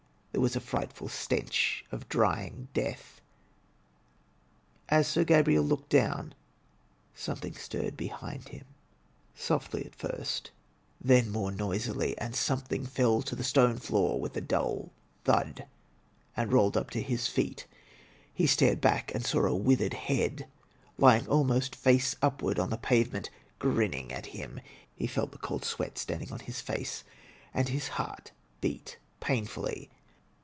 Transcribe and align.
There 0.33 0.39
was 0.49 0.55
a 0.55 0.61
frightful 0.61 1.09
stench 1.09 1.83
of 1.91 2.07
dr3dng 2.07 2.67
death. 2.73 3.19
As 4.87 5.05
Sir 5.05 5.25
Gabrid 5.25 5.59
looked 5.67 5.89
down, 5.89 6.33
something 7.13 7.53
stirred 7.53 7.97
behind 7.97 8.47
him, 8.47 8.63
softly 9.35 9.83
34 9.83 9.91
THE 9.91 10.07
TECHNIQUE 10.07 10.07
OF 10.07 10.07
THE 10.07 10.23
MYSTERY 10.23 10.31
STORY 10.31 11.17
at 11.17 11.25
first, 11.25 11.29
then 11.29 11.31
more 11.33 11.51
noisily, 11.51 12.17
and 12.17 12.33
something 12.35 12.85
fell 12.85 13.21
to 13.21 13.35
the 13.35 13.43
stone 13.43 13.77
floor 13.77 14.21
with 14.21 14.37
a 14.37 14.41
dull 14.41 14.93
thud 15.25 15.67
and 16.37 16.53
rolled 16.53 16.77
up 16.77 16.89
to 16.91 17.01
his 17.01 17.27
feet; 17.27 17.67
he 18.33 18.47
started 18.47 18.79
back 18.79 19.13
and 19.13 19.25
saw 19.25 19.43
a 19.45 19.53
withered 19.53 19.93
head 19.93 20.47
lying 20.97 21.27
almost 21.27 21.75
face 21.75 22.15
upward 22.21 22.57
on 22.57 22.69
the 22.69 22.77
pavement, 22.77 23.29
grinning 23.59 24.13
at 24.13 24.27
him. 24.27 24.61
He 24.95 25.07
felt 25.07 25.33
the 25.33 25.37
cold 25.39 25.65
sweat 25.65 25.97
standing 25.97 26.31
on 26.31 26.39
his 26.39 26.61
face, 26.61 27.03
and 27.53 27.67
his 27.67 27.89
heart 27.99 28.31
beat 28.61 28.97
painfully. 29.19 29.89